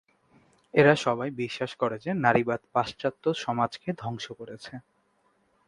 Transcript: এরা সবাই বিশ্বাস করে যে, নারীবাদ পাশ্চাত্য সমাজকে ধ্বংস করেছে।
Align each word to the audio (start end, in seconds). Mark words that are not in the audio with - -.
এরা 0.73 0.93
সবাই 0.95 1.29
বিশ্বাস 1.33 1.71
করে 1.75 1.97
যে, 1.99 2.11
নারীবাদ 2.17 2.61
পাশ্চাত্য 2.73 3.23
সমাজকে 3.35 3.89
ধ্বংস 3.97 4.25
করেছে। 4.31 4.73